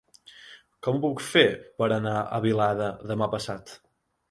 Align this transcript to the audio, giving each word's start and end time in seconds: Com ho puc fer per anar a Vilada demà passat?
Com 0.87 0.97
ho 0.97 1.01
puc 1.03 1.21
fer 1.25 1.43
per 1.83 1.91
anar 1.99 2.15
a 2.23 2.41
Vilada 2.47 2.91
demà 3.15 3.31
passat? 3.37 3.79